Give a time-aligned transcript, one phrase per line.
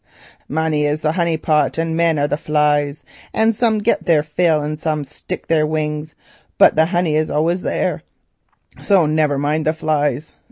[0.49, 3.03] money is the honey pot, and men are the flies;
[3.35, 6.15] and some get their fill and some stick their wings,
[6.57, 8.01] but the honey is always there,
[8.81, 10.33] so never mind the flies.